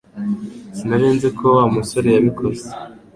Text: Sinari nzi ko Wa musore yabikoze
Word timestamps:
Sinari 0.75 1.07
nzi 1.15 1.29
ko 1.37 1.45
Wa 1.55 1.65
musore 1.75 2.07
yabikoze 2.15 2.67